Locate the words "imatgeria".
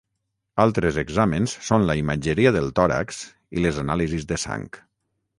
1.99-2.53